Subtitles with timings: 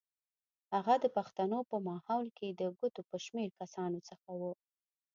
[0.73, 4.41] هغه د پښتنو په ماحول کې د ګوتو په شمېر کسانو څخه و.